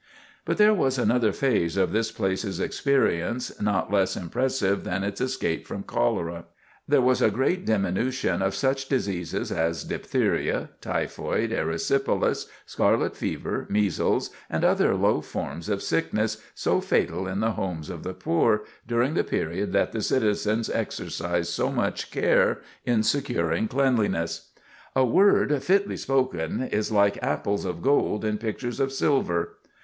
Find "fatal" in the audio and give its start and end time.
16.81-17.27